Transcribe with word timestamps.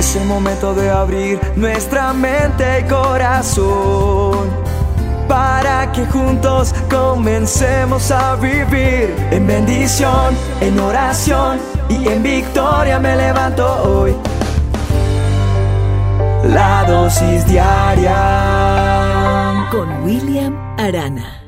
Es 0.00 0.16
el 0.16 0.24
momento 0.24 0.72
de 0.74 0.88
abrir 0.88 1.38
nuestra 1.56 2.14
mente 2.14 2.64
y 2.80 2.84
corazón 2.88 4.48
para 5.28 5.92
que 5.92 6.06
juntos 6.06 6.74
comencemos 6.88 8.10
a 8.10 8.34
vivir 8.36 9.14
en 9.30 9.46
bendición, 9.46 10.34
en 10.62 10.80
oración 10.80 11.58
y 11.90 12.08
en 12.08 12.22
victoria 12.22 12.98
me 12.98 13.14
levanto 13.14 13.66
hoy. 13.82 14.14
La 16.48 16.86
dosis 16.88 17.46
diaria 17.46 18.16
con 19.70 20.02
William 20.02 20.56
Arana. 20.78 21.44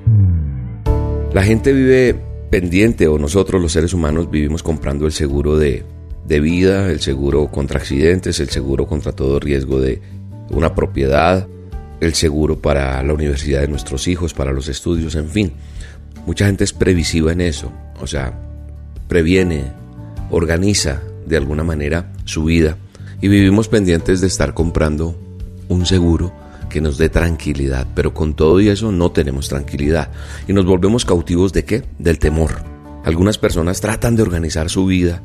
La 1.32 1.42
gente 1.42 1.72
vive 1.72 2.22
pendiente 2.50 3.08
o 3.08 3.16
nosotros 3.18 3.62
los 3.62 3.72
seres 3.72 3.94
humanos 3.94 4.30
vivimos 4.30 4.62
comprando 4.62 5.06
el 5.06 5.12
seguro 5.12 5.56
de, 5.56 5.86
de 6.26 6.40
vida, 6.40 6.90
el 6.90 7.00
seguro 7.00 7.48
contra 7.48 7.78
accidentes, 7.78 8.40
el 8.40 8.50
seguro 8.50 8.86
contra 8.86 9.12
todo 9.12 9.40
riesgo 9.40 9.80
de 9.80 10.00
una 10.50 10.74
propiedad, 10.74 11.46
el 12.00 12.14
seguro 12.14 12.58
para 12.58 13.02
la 13.02 13.14
universidad 13.14 13.60
de 13.60 13.68
nuestros 13.68 14.08
hijos, 14.08 14.34
para 14.34 14.52
los 14.52 14.68
estudios, 14.68 15.14
en 15.14 15.28
fin. 15.28 15.52
Mucha 16.26 16.46
gente 16.46 16.64
es 16.64 16.72
previsiva 16.72 17.32
en 17.32 17.40
eso, 17.40 17.72
o 18.00 18.06
sea, 18.06 18.32
previene, 19.08 19.64
organiza 20.30 21.02
de 21.26 21.36
alguna 21.36 21.64
manera 21.64 22.12
su 22.24 22.44
vida 22.44 22.76
y 23.20 23.28
vivimos 23.28 23.68
pendientes 23.68 24.20
de 24.20 24.26
estar 24.26 24.54
comprando 24.54 25.16
un 25.68 25.86
seguro 25.86 26.32
que 26.68 26.80
nos 26.80 26.98
dé 26.98 27.08
tranquilidad, 27.08 27.86
pero 27.94 28.14
con 28.14 28.34
todo 28.34 28.60
y 28.60 28.68
eso 28.68 28.90
no 28.90 29.12
tenemos 29.12 29.48
tranquilidad 29.48 30.10
y 30.48 30.52
nos 30.52 30.64
volvemos 30.64 31.04
cautivos 31.04 31.52
de 31.52 31.64
qué? 31.64 31.84
Del 31.98 32.18
temor. 32.18 32.64
Algunas 33.04 33.38
personas 33.38 33.80
tratan 33.80 34.16
de 34.16 34.22
organizar 34.22 34.70
su 34.70 34.86
vida, 34.86 35.22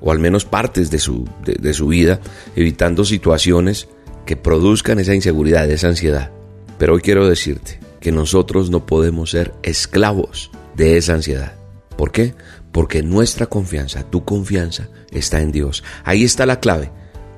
o 0.00 0.12
al 0.12 0.18
menos 0.18 0.44
partes 0.44 0.90
de 0.90 0.98
su, 0.98 1.28
de 1.44 1.74
su 1.74 1.88
vida, 1.88 2.20
evitando 2.54 3.04
situaciones 3.04 3.88
que 4.26 4.36
produzcan 4.36 4.98
esa 4.98 5.14
inseguridad, 5.14 5.70
esa 5.70 5.88
ansiedad. 5.88 6.30
Pero 6.78 6.94
hoy 6.94 7.00
quiero 7.00 7.26
decirte 7.28 7.80
que 8.00 8.12
nosotros 8.12 8.70
no 8.70 8.84
podemos 8.84 9.30
ser 9.30 9.54
esclavos 9.62 10.50
de 10.74 10.96
esa 10.96 11.14
ansiedad. 11.14 11.54
¿Por 11.96 12.12
qué? 12.12 12.34
Porque 12.72 13.02
nuestra 13.02 13.46
confianza, 13.46 14.04
tu 14.10 14.24
confianza, 14.24 14.88
está 15.10 15.40
en 15.40 15.52
Dios. 15.52 15.82
Ahí 16.04 16.24
está 16.24 16.44
la 16.44 16.60
clave 16.60 16.90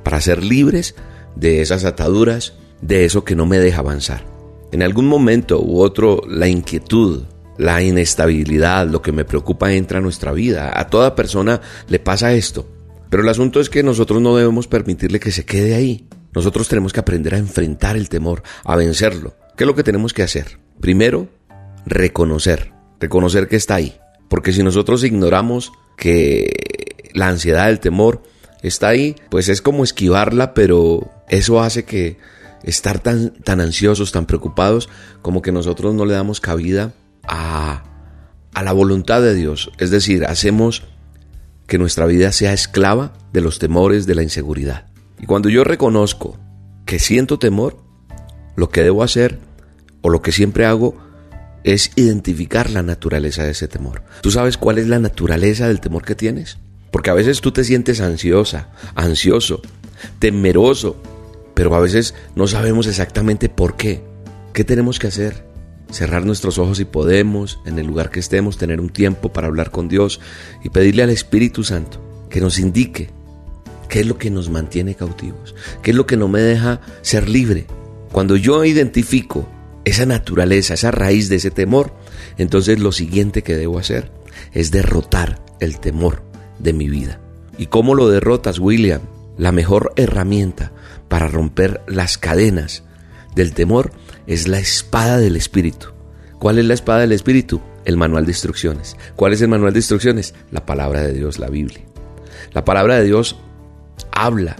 para 0.02 0.20
ser 0.20 0.42
libres 0.42 0.96
de 1.36 1.60
esas 1.60 1.84
ataduras, 1.84 2.54
de 2.80 3.04
eso 3.04 3.24
que 3.24 3.36
no 3.36 3.46
me 3.46 3.58
deja 3.58 3.78
avanzar. 3.78 4.24
En 4.72 4.82
algún 4.82 5.06
momento 5.06 5.62
u 5.62 5.80
otro, 5.80 6.22
la 6.28 6.48
inquietud, 6.48 7.24
la 7.58 7.82
inestabilidad, 7.82 8.86
lo 8.86 9.02
que 9.02 9.12
me 9.12 9.24
preocupa 9.24 9.72
entra 9.72 9.98
a 9.98 10.00
nuestra 10.00 10.32
vida. 10.32 10.72
A 10.74 10.88
toda 10.88 11.14
persona 11.14 11.60
le 11.88 11.98
pasa 11.98 12.32
esto. 12.32 12.66
Pero 13.10 13.22
el 13.22 13.28
asunto 13.28 13.60
es 13.60 13.68
que 13.68 13.82
nosotros 13.82 14.22
no 14.22 14.36
debemos 14.36 14.68
permitirle 14.68 15.20
que 15.20 15.32
se 15.32 15.44
quede 15.44 15.74
ahí. 15.74 16.06
Nosotros 16.34 16.68
tenemos 16.68 16.92
que 16.92 17.00
aprender 17.00 17.34
a 17.34 17.38
enfrentar 17.38 17.96
el 17.96 18.08
temor, 18.08 18.42
a 18.64 18.76
vencerlo. 18.76 19.34
¿Qué 19.56 19.64
es 19.64 19.66
lo 19.68 19.74
que 19.74 19.82
tenemos 19.82 20.12
que 20.12 20.22
hacer? 20.22 20.58
Primero, 20.80 21.28
reconocer, 21.84 22.72
reconocer 23.00 23.48
que 23.48 23.56
está 23.56 23.74
ahí. 23.74 23.98
Porque 24.28 24.52
si 24.52 24.62
nosotros 24.62 25.02
ignoramos 25.02 25.72
que 25.96 26.52
la 27.12 27.28
ansiedad, 27.28 27.70
el 27.70 27.80
temor 27.80 28.22
está 28.62 28.88
ahí, 28.88 29.16
pues 29.30 29.48
es 29.48 29.62
como 29.62 29.82
esquivarla, 29.82 30.54
pero 30.54 31.10
eso 31.28 31.60
hace 31.60 31.84
que 31.84 32.18
estar 32.62 33.00
tan, 33.00 33.30
tan 33.30 33.60
ansiosos, 33.60 34.12
tan 34.12 34.26
preocupados, 34.26 34.88
como 35.22 35.42
que 35.42 35.50
nosotros 35.50 35.94
no 35.94 36.04
le 36.04 36.14
damos 36.14 36.40
cabida 36.40 36.92
a, 37.28 37.84
la 38.62 38.72
voluntad 38.72 39.22
de 39.22 39.34
Dios. 39.34 39.70
Es 39.78 39.90
decir, 39.90 40.24
hacemos 40.24 40.82
que 41.66 41.78
nuestra 41.78 42.06
vida 42.06 42.32
sea 42.32 42.52
esclava 42.52 43.12
de 43.32 43.40
los 43.40 43.58
temores, 43.58 44.06
de 44.06 44.14
la 44.14 44.22
inseguridad. 44.22 44.86
Y 45.20 45.26
cuando 45.26 45.48
yo 45.48 45.64
reconozco 45.64 46.38
que 46.84 46.98
siento 46.98 47.38
temor, 47.38 47.78
lo 48.56 48.70
que 48.70 48.82
debo 48.82 49.02
hacer 49.02 49.38
o 50.00 50.10
lo 50.10 50.22
que 50.22 50.32
siempre 50.32 50.66
hago 50.66 50.96
es 51.62 51.92
identificar 51.96 52.70
la 52.70 52.82
naturaleza 52.82 53.44
de 53.44 53.50
ese 53.50 53.68
temor. 53.68 54.02
¿Tú 54.22 54.30
sabes 54.30 54.56
cuál 54.56 54.78
es 54.78 54.88
la 54.88 54.98
naturaleza 54.98 55.68
del 55.68 55.80
temor 55.80 56.04
que 56.04 56.14
tienes? 56.14 56.58
Porque 56.90 57.10
a 57.10 57.14
veces 57.14 57.40
tú 57.40 57.52
te 57.52 57.64
sientes 57.64 58.00
ansiosa, 58.00 58.68
ansioso, 58.94 59.60
temeroso, 60.18 61.00
pero 61.54 61.74
a 61.74 61.80
veces 61.80 62.14
no 62.34 62.46
sabemos 62.46 62.86
exactamente 62.86 63.48
por 63.48 63.76
qué. 63.76 64.02
¿Qué 64.52 64.64
tenemos 64.64 64.98
que 64.98 65.08
hacer? 65.08 65.47
Cerrar 65.90 66.26
nuestros 66.26 66.58
ojos 66.58 66.78
si 66.78 66.84
podemos, 66.84 67.60
en 67.64 67.78
el 67.78 67.86
lugar 67.86 68.10
que 68.10 68.20
estemos, 68.20 68.58
tener 68.58 68.80
un 68.80 68.90
tiempo 68.90 69.32
para 69.32 69.46
hablar 69.46 69.70
con 69.70 69.88
Dios 69.88 70.20
y 70.62 70.68
pedirle 70.68 71.02
al 71.02 71.10
Espíritu 71.10 71.64
Santo 71.64 72.00
que 72.28 72.40
nos 72.40 72.58
indique 72.58 73.10
¿Qué 73.88 74.00
es 74.00 74.06
lo 74.06 74.18
que 74.18 74.30
nos 74.30 74.50
mantiene 74.50 74.94
cautivos? 74.94 75.54
¿Qué 75.82 75.92
es 75.92 75.96
lo 75.96 76.06
que 76.06 76.16
no 76.16 76.28
me 76.28 76.40
deja 76.40 76.80
ser 77.00 77.28
libre? 77.28 77.66
Cuando 78.12 78.36
yo 78.36 78.64
identifico 78.64 79.48
esa 79.84 80.04
naturaleza, 80.04 80.74
esa 80.74 80.90
raíz 80.90 81.28
de 81.28 81.36
ese 81.36 81.50
temor, 81.50 81.94
entonces 82.36 82.78
lo 82.78 82.92
siguiente 82.92 83.42
que 83.42 83.56
debo 83.56 83.78
hacer 83.78 84.12
es 84.52 84.70
derrotar 84.70 85.42
el 85.60 85.80
temor 85.80 86.22
de 86.58 86.74
mi 86.74 86.88
vida. 86.88 87.20
¿Y 87.56 87.66
cómo 87.66 87.94
lo 87.94 88.08
derrotas, 88.08 88.58
William? 88.58 89.00
La 89.38 89.52
mejor 89.52 89.92
herramienta 89.96 90.72
para 91.08 91.28
romper 91.28 91.80
las 91.86 92.18
cadenas 92.18 92.84
del 93.34 93.52
temor 93.54 93.92
es 94.26 94.48
la 94.48 94.58
espada 94.58 95.18
del 95.18 95.36
Espíritu. 95.36 95.88
¿Cuál 96.38 96.58
es 96.58 96.64
la 96.64 96.74
espada 96.74 97.00
del 97.00 97.12
Espíritu? 97.12 97.60
El 97.84 97.96
manual 97.96 98.24
de 98.26 98.32
instrucciones. 98.32 98.96
¿Cuál 99.16 99.32
es 99.32 99.42
el 99.42 99.48
manual 99.48 99.72
de 99.72 99.80
instrucciones? 99.80 100.34
La 100.50 100.66
palabra 100.66 101.02
de 101.02 101.12
Dios, 101.12 101.38
la 101.38 101.48
Biblia. 101.48 101.80
La 102.52 102.64
palabra 102.64 102.96
de 102.96 103.04
Dios 103.04 103.36
habla 104.12 104.56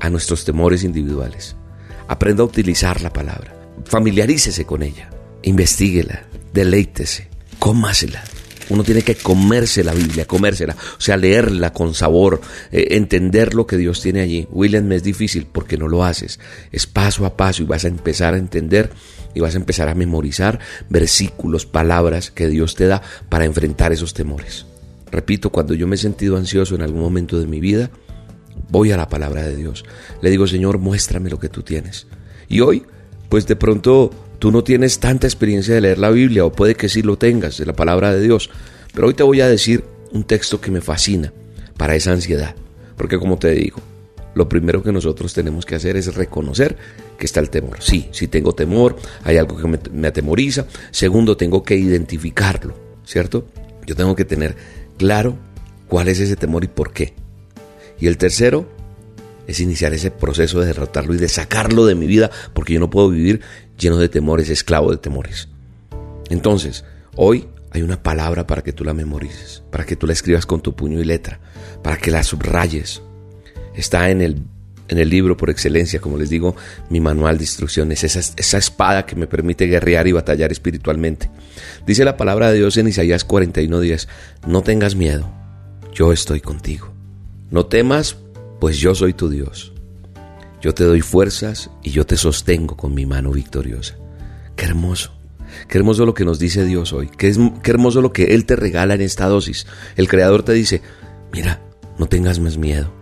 a 0.00 0.10
nuestros 0.10 0.44
temores 0.44 0.84
individuales. 0.84 1.56
Aprenda 2.08 2.42
a 2.42 2.46
utilizar 2.46 3.00
la 3.00 3.12
palabra. 3.12 3.54
Familiarícese 3.84 4.64
con 4.64 4.82
ella. 4.82 5.10
Investíguela. 5.42 6.24
Deleítese. 6.52 7.28
Cómasela. 7.58 8.22
Uno 8.70 8.84
tiene 8.84 9.02
que 9.02 9.14
comerse 9.14 9.82
la 9.82 9.94
Biblia, 9.94 10.26
comérsela, 10.26 10.76
o 10.96 11.00
sea, 11.00 11.16
leerla 11.16 11.72
con 11.72 11.94
sabor, 11.94 12.40
eh, 12.70 12.88
entender 12.90 13.54
lo 13.54 13.66
que 13.66 13.76
Dios 13.76 14.00
tiene 14.00 14.20
allí. 14.20 14.46
William, 14.50 14.90
es 14.92 15.02
difícil 15.02 15.46
porque 15.50 15.76
no 15.76 15.88
lo 15.88 16.04
haces. 16.04 16.38
Es 16.70 16.86
paso 16.86 17.24
a 17.24 17.36
paso 17.36 17.62
y 17.62 17.66
vas 17.66 17.84
a 17.84 17.88
empezar 17.88 18.34
a 18.34 18.38
entender 18.38 18.90
y 19.34 19.40
vas 19.40 19.54
a 19.54 19.58
empezar 19.58 19.88
a 19.88 19.94
memorizar 19.94 20.58
versículos, 20.88 21.66
palabras 21.66 22.30
que 22.30 22.48
Dios 22.48 22.74
te 22.74 22.86
da 22.86 23.02
para 23.28 23.44
enfrentar 23.44 23.92
esos 23.92 24.14
temores. 24.14 24.66
Repito, 25.10 25.50
cuando 25.50 25.74
yo 25.74 25.86
me 25.86 25.96
he 25.96 25.98
sentido 25.98 26.36
ansioso 26.36 26.74
en 26.74 26.82
algún 26.82 27.00
momento 27.00 27.38
de 27.38 27.46
mi 27.46 27.60
vida, 27.60 27.90
voy 28.70 28.92
a 28.92 28.96
la 28.96 29.08
palabra 29.08 29.42
de 29.42 29.56
Dios. 29.56 29.84
Le 30.20 30.30
digo, 30.30 30.46
Señor, 30.46 30.78
muéstrame 30.78 31.30
lo 31.30 31.38
que 31.38 31.48
tú 31.48 31.62
tienes. 31.62 32.06
Y 32.48 32.60
hoy, 32.60 32.84
pues 33.28 33.46
de 33.46 33.56
pronto 33.56 34.10
tú 34.38 34.52
no 34.52 34.64
tienes 34.64 34.98
tanta 34.98 35.26
experiencia 35.26 35.74
de 35.74 35.80
leer 35.80 35.98
la 35.98 36.10
Biblia, 36.10 36.44
o 36.44 36.52
puede 36.52 36.74
que 36.74 36.88
sí 36.88 37.02
lo 37.02 37.18
tengas, 37.18 37.58
de 37.58 37.66
la 37.66 37.74
palabra 37.74 38.14
de 38.14 38.20
Dios. 38.20 38.50
Pero 38.94 39.08
hoy 39.08 39.14
te 39.14 39.22
voy 39.22 39.40
a 39.40 39.48
decir 39.48 39.84
un 40.12 40.24
texto 40.24 40.60
que 40.60 40.70
me 40.70 40.80
fascina 40.80 41.32
para 41.76 41.94
esa 41.94 42.12
ansiedad. 42.12 42.54
Porque 42.96 43.18
como 43.18 43.38
te 43.38 43.50
digo, 43.52 43.80
lo 44.34 44.48
primero 44.48 44.82
que 44.82 44.92
nosotros 44.92 45.32
tenemos 45.34 45.66
que 45.66 45.74
hacer 45.74 45.96
es 45.96 46.14
reconocer 46.14 46.76
que 47.18 47.26
está 47.26 47.40
el 47.40 47.50
temor. 47.50 47.78
Sí, 47.80 48.08
sí 48.12 48.28
tengo 48.28 48.54
temor, 48.54 48.96
hay 49.24 49.36
algo 49.36 49.56
que 49.56 49.66
me, 49.66 49.78
me 49.92 50.08
atemoriza. 50.08 50.66
Segundo, 50.90 51.36
tengo 51.36 51.62
que 51.62 51.76
identificarlo, 51.76 52.74
¿cierto? 53.04 53.46
Yo 53.86 53.96
tengo 53.96 54.14
que 54.14 54.24
tener 54.24 54.56
claro 54.96 55.36
cuál 55.88 56.08
es 56.08 56.20
ese 56.20 56.36
temor 56.36 56.64
y 56.64 56.68
por 56.68 56.92
qué. 56.92 57.14
Y 58.00 58.06
el 58.06 58.18
tercero 58.18 58.68
es 59.48 59.60
iniciar 59.60 59.94
ese 59.94 60.10
proceso 60.10 60.60
de 60.60 60.66
derrotarlo 60.66 61.14
y 61.14 61.18
de 61.18 61.28
sacarlo 61.28 61.86
de 61.86 61.94
mi 61.94 62.06
vida, 62.06 62.30
porque 62.52 62.74
yo 62.74 62.80
no 62.80 62.90
puedo 62.90 63.08
vivir 63.08 63.40
lleno 63.78 63.96
de 63.96 64.10
temores, 64.10 64.50
esclavo 64.50 64.90
de 64.90 64.98
temores. 64.98 65.48
Entonces, 66.28 66.84
hoy 67.16 67.48
hay 67.70 67.80
una 67.80 68.02
palabra 68.02 68.46
para 68.46 68.62
que 68.62 68.74
tú 68.74 68.84
la 68.84 68.92
memorices, 68.92 69.62
para 69.70 69.86
que 69.86 69.96
tú 69.96 70.06
la 70.06 70.12
escribas 70.12 70.44
con 70.44 70.60
tu 70.60 70.76
puño 70.76 71.00
y 71.00 71.04
letra, 71.04 71.40
para 71.82 71.96
que 71.96 72.10
la 72.10 72.22
subrayes. 72.22 73.00
Está 73.74 74.10
en 74.10 74.20
el, 74.20 74.42
en 74.88 74.98
el 74.98 75.08
libro 75.08 75.34
por 75.38 75.48
excelencia, 75.48 75.98
como 75.98 76.18
les 76.18 76.28
digo, 76.28 76.54
mi 76.90 77.00
manual 77.00 77.38
de 77.38 77.44
instrucciones, 77.44 78.04
esa, 78.04 78.20
esa 78.20 78.58
espada 78.58 79.06
que 79.06 79.16
me 79.16 79.26
permite 79.26 79.66
guerrear 79.66 80.06
y 80.08 80.12
batallar 80.12 80.52
espiritualmente. 80.52 81.30
Dice 81.86 82.04
la 82.04 82.18
palabra 82.18 82.50
de 82.50 82.58
Dios 82.58 82.76
en 82.76 82.88
Isaías 82.88 83.26
41:10, 83.26 84.08
no 84.46 84.62
tengas 84.62 84.94
miedo, 84.94 85.30
yo 85.94 86.12
estoy 86.12 86.42
contigo. 86.42 86.92
No 87.50 87.64
temas, 87.64 88.18
pues 88.60 88.78
yo 88.78 88.94
soy 88.94 89.14
tu 89.14 89.28
Dios. 89.28 89.72
Yo 90.60 90.74
te 90.74 90.84
doy 90.84 91.00
fuerzas 91.00 91.70
y 91.82 91.90
yo 91.90 92.04
te 92.04 92.16
sostengo 92.16 92.76
con 92.76 92.94
mi 92.94 93.06
mano 93.06 93.30
victoriosa. 93.30 93.96
Qué 94.56 94.64
hermoso. 94.64 95.12
Qué 95.68 95.78
hermoso 95.78 96.04
lo 96.04 96.14
que 96.14 96.24
nos 96.24 96.38
dice 96.38 96.64
Dios 96.64 96.92
hoy. 96.92 97.08
Qué, 97.08 97.32
hermoso 97.64 98.00
lo 98.00 98.12
que 98.12 98.34
Él 98.34 98.44
te 98.44 98.56
regala 98.56 98.94
en 98.94 99.00
esta 99.00 99.26
dosis. 99.26 99.66
El 99.96 100.08
Creador 100.08 100.42
te 100.42 100.52
dice, 100.52 100.82
mira, 101.32 101.60
no 101.98 102.06
tengas 102.06 102.40
más 102.40 102.58
miedo. 102.58 102.92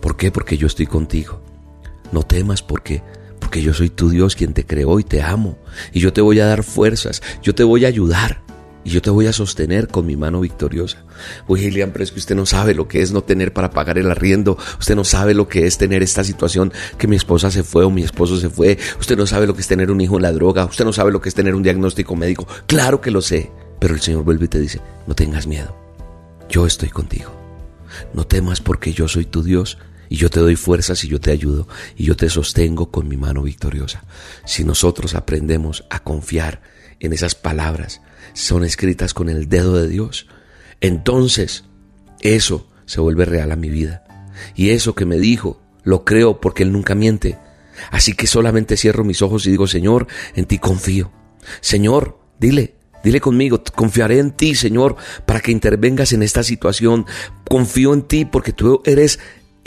¿Por 0.00 0.16
qué? 0.16 0.30
Porque 0.30 0.56
yo 0.56 0.66
estoy 0.66 0.86
contigo. 0.86 1.40
No 2.12 2.22
temas 2.22 2.62
porque 2.62 3.02
porque 3.40 3.62
yo 3.62 3.72
soy 3.72 3.88
tu 3.88 4.10
Dios 4.10 4.36
quien 4.36 4.52
te 4.52 4.66
creó 4.66 5.00
y 5.00 5.04
te 5.04 5.22
amo. 5.22 5.56
Y 5.92 6.00
yo 6.00 6.12
te 6.12 6.20
voy 6.20 6.38
a 6.40 6.46
dar 6.46 6.64
fuerzas, 6.64 7.22
yo 7.42 7.54
te 7.54 7.64
voy 7.64 7.84
a 7.84 7.88
ayudar. 7.88 8.42
Y 8.84 8.90
yo 8.90 9.02
te 9.02 9.10
voy 9.10 9.26
a 9.26 9.32
sostener 9.32 9.88
con 9.88 10.06
mi 10.06 10.16
mano 10.16 10.40
victoriosa. 10.40 11.04
Oye, 11.46 11.64
Gillian, 11.64 11.90
pero 11.90 12.04
es 12.04 12.12
que 12.12 12.18
usted 12.18 12.34
no 12.34 12.46
sabe 12.46 12.74
lo 12.74 12.88
que 12.88 13.02
es 13.02 13.12
no 13.12 13.22
tener 13.22 13.52
para 13.52 13.70
pagar 13.70 13.98
el 13.98 14.10
arriendo. 14.10 14.56
Usted 14.78 14.96
no 14.96 15.04
sabe 15.04 15.34
lo 15.34 15.48
que 15.48 15.66
es 15.66 15.78
tener 15.78 16.02
esta 16.02 16.24
situación 16.24 16.72
que 16.96 17.06
mi 17.06 17.16
esposa 17.16 17.50
se 17.50 17.62
fue 17.62 17.84
o 17.84 17.90
mi 17.90 18.02
esposo 18.02 18.38
se 18.38 18.48
fue. 18.48 18.78
Usted 18.98 19.16
no 19.16 19.26
sabe 19.26 19.46
lo 19.46 19.54
que 19.54 19.60
es 19.60 19.68
tener 19.68 19.90
un 19.90 20.00
hijo 20.00 20.16
en 20.16 20.22
la 20.22 20.32
droga. 20.32 20.64
Usted 20.64 20.84
no 20.84 20.92
sabe 20.92 21.12
lo 21.12 21.20
que 21.20 21.28
es 21.28 21.34
tener 21.34 21.54
un 21.54 21.62
diagnóstico 21.62 22.16
médico. 22.16 22.46
Claro 22.66 23.00
que 23.00 23.10
lo 23.10 23.20
sé. 23.20 23.50
Pero 23.78 23.94
el 23.94 24.00
Señor 24.00 24.24
vuelve 24.24 24.46
y 24.46 24.48
te 24.48 24.60
dice, 24.60 24.80
no 25.06 25.14
tengas 25.14 25.46
miedo. 25.46 25.76
Yo 26.48 26.66
estoy 26.66 26.88
contigo. 26.88 27.30
No 28.14 28.26
temas 28.26 28.60
porque 28.60 28.92
yo 28.92 29.08
soy 29.08 29.24
tu 29.24 29.42
Dios 29.42 29.78
y 30.08 30.16
yo 30.16 30.30
te 30.30 30.40
doy 30.40 30.56
fuerzas 30.56 31.04
y 31.04 31.08
yo 31.08 31.20
te 31.20 31.30
ayudo 31.30 31.68
y 31.96 32.04
yo 32.04 32.16
te 32.16 32.28
sostengo 32.28 32.90
con 32.90 33.08
mi 33.08 33.16
mano 33.16 33.42
victoriosa. 33.42 34.04
Si 34.44 34.64
nosotros 34.64 35.14
aprendemos 35.14 35.84
a 35.90 36.00
confiar 36.00 36.62
en 37.00 37.12
esas 37.12 37.34
palabras, 37.34 38.00
son 38.34 38.64
escritas 38.64 39.14
con 39.14 39.28
el 39.28 39.48
dedo 39.48 39.76
de 39.76 39.88
Dios, 39.88 40.26
entonces 40.80 41.64
eso 42.20 42.68
se 42.86 43.00
vuelve 43.00 43.24
real 43.24 43.52
a 43.52 43.56
mi 43.56 43.68
vida. 43.68 44.04
Y 44.54 44.70
eso 44.70 44.94
que 44.94 45.04
me 45.04 45.18
dijo, 45.18 45.60
lo 45.84 46.04
creo 46.04 46.40
porque 46.40 46.62
Él 46.62 46.72
nunca 46.72 46.94
miente. 46.94 47.38
Así 47.90 48.14
que 48.14 48.26
solamente 48.26 48.76
cierro 48.76 49.04
mis 49.04 49.22
ojos 49.22 49.46
y 49.46 49.50
digo, 49.50 49.66
Señor, 49.66 50.06
en 50.34 50.46
ti 50.46 50.58
confío. 50.58 51.12
Señor, 51.60 52.18
dile, 52.38 52.74
dile 53.04 53.20
conmigo, 53.20 53.62
confiaré 53.74 54.18
en 54.18 54.32
ti, 54.32 54.54
Señor, 54.54 54.96
para 55.26 55.40
que 55.40 55.52
intervengas 55.52 56.12
en 56.12 56.22
esta 56.22 56.42
situación. 56.42 57.06
Confío 57.48 57.94
en 57.94 58.02
ti 58.02 58.24
porque 58.24 58.52
tú 58.52 58.82
eres 58.84 59.18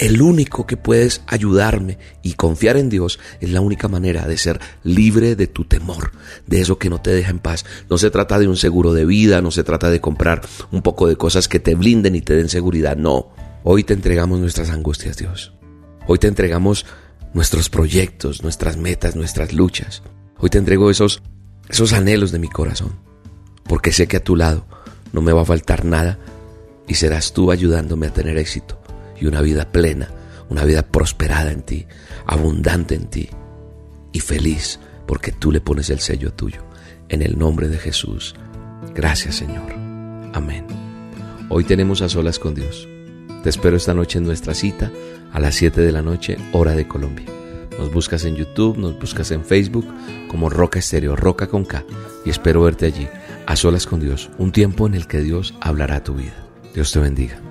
el 0.02 0.20
único 0.20 0.66
que 0.66 0.78
puedes 0.78 1.22
ayudarme 1.28 2.00
y 2.24 2.34
confiar 2.34 2.76
en 2.76 2.90
Dios 2.90 3.20
es 3.40 3.52
la 3.52 3.62
única 3.62 3.88
manera 3.88 4.28
de 4.28 4.36
ser 4.36 4.60
libre 4.82 5.36
de 5.36 5.46
tu 5.46 5.66
temor, 5.66 6.12
de 6.48 6.60
eso 6.60 6.80
que 6.80 6.90
no 6.90 7.00
te 7.00 7.12
deja 7.12 7.30
en 7.30 7.38
paz. 7.38 7.66
No 7.88 8.00
se 8.00 8.10
trata 8.10 8.40
de 8.40 8.48
un 8.48 8.58
seguro 8.58 8.94
de 8.94 9.06
vida, 9.06 9.44
no 9.44 9.52
se 9.52 9.64
trata 9.64 9.92
de 9.92 10.02
comprar 10.02 10.42
un 10.72 10.82
poco 10.82 11.08
de 11.08 11.18
cosas 11.18 11.48
que 11.48 11.60
te 11.60 11.76
blinden 11.76 12.16
y 12.16 12.22
te 12.22 12.36
den 12.36 12.50
seguridad, 12.50 12.98
no. 12.98 13.30
Hoy 13.64 13.84
te 13.84 13.94
entregamos 13.94 14.40
nuestras 14.40 14.72
angustias, 14.72 15.18
Dios. 15.18 15.54
Hoy 16.08 16.18
te 16.18 16.28
entregamos 16.28 16.88
nuestros 17.36 17.70
proyectos, 17.70 18.42
nuestras 18.42 18.78
metas, 18.78 19.16
nuestras 19.16 19.54
luchas. 19.54 20.02
Hoy 20.40 20.50
te 20.50 20.58
entrego 20.58 20.90
esos, 20.90 21.22
esos 21.70 21.94
anhelos 21.94 22.32
de 22.32 22.40
mi 22.40 22.50
corazón, 22.50 22.94
porque 23.66 23.92
sé 23.92 24.08
que 24.08 24.18
a 24.18 24.24
tu 24.24 24.36
lado 24.36 24.66
no 25.14 25.22
me 25.22 25.32
va 25.32 25.44
a 25.44 25.46
faltar 25.46 25.86
nada 25.86 26.18
y 26.88 26.96
serás 26.96 27.34
tú 27.34 27.52
ayudándome 27.52 28.08
a 28.08 28.14
tener 28.14 28.40
éxito 28.40 28.81
y 29.22 29.28
una 29.28 29.40
vida 29.40 29.72
plena, 29.72 30.10
una 30.50 30.66
vida 30.66 30.82
prosperada 30.82 31.52
en 31.52 31.62
ti, 31.62 31.86
abundante 32.26 32.96
en 32.96 33.06
ti 33.06 33.30
y 34.12 34.20
feliz 34.20 34.80
porque 35.06 35.32
tú 35.32 35.52
le 35.52 35.62
pones 35.62 35.90
el 35.90 36.00
sello 36.00 36.34
tuyo. 36.34 36.64
En 37.08 37.22
el 37.22 37.38
nombre 37.38 37.68
de 37.68 37.78
Jesús. 37.78 38.36
Gracias 38.96 39.36
Señor. 39.36 39.72
Amén. 40.34 40.66
Hoy 41.50 41.64
tenemos 41.66 42.02
a 42.02 42.10
solas 42.10 42.40
con 42.40 42.56
Dios. 42.56 42.88
Te 43.44 43.50
espero 43.50 43.78
esta 43.78 43.94
noche 43.94 44.18
en 44.18 44.24
nuestra 44.26 44.54
cita 44.54 44.92
a 45.32 45.40
las 45.40 45.56
7 45.56 45.82
de 45.82 45.92
la 45.92 46.02
noche, 46.02 46.38
hora 46.52 46.74
de 46.74 46.88
Colombia. 46.88 47.28
Nos 47.78 47.92
buscas 47.92 48.26
en 48.26 48.36
YouTube, 48.36 48.78
nos 48.78 48.98
buscas 49.00 49.32
en 49.32 49.44
Facebook 49.44 49.88
como 50.28 50.50
Roca 50.50 50.80
Estéreo, 50.80 51.16
Roca 51.16 51.48
con 51.48 51.66
K. 51.66 51.84
Y 52.26 52.30
espero 52.30 52.62
verte 52.62 52.86
allí, 52.86 53.08
a 53.46 53.56
solas 53.56 53.86
con 53.86 54.00
Dios, 54.00 54.30
un 54.38 54.52
tiempo 54.52 54.88
en 54.88 54.96
el 54.96 55.08
que 55.08 55.20
Dios 55.22 55.54
hablará 55.60 56.04
tu 56.04 56.14
vida. 56.14 56.48
Dios 56.74 56.92
te 56.92 57.00
bendiga. 57.00 57.51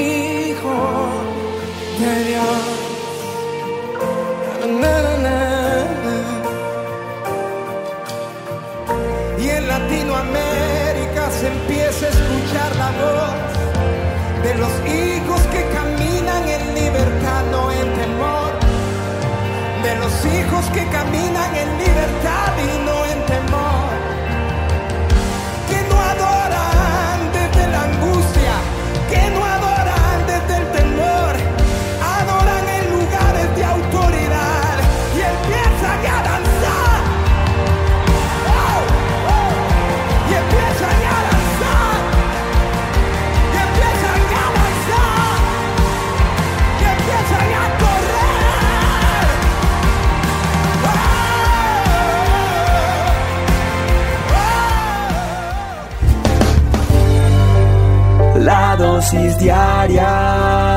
que 20.73 20.85
caminan 20.87 21.55
en 21.55 21.77
libertad 21.77 22.80
dosis 59.01 59.33
diaria 59.41 60.70